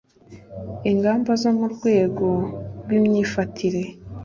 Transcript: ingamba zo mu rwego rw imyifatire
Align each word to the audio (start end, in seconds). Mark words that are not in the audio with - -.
ingamba 0.91 1.31
zo 1.41 1.51
mu 1.59 1.65
rwego 1.73 2.27
rw 2.81 2.89
imyifatire 2.97 3.83